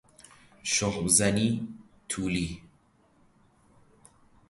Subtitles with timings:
[0.63, 1.67] شخم زنی
[2.09, 2.61] طولی